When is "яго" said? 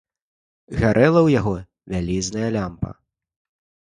1.39-1.51